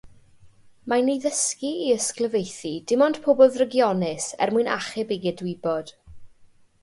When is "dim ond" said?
2.91-3.19